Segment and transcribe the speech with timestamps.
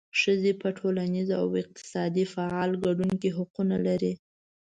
[0.19, 4.13] ښځې په ټولنیز او اقتصادي فعال ګډون کې حقونه لري.